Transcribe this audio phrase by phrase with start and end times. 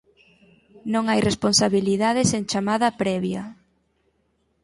[0.93, 3.43] Non hai responsabilidade sen chamada previa.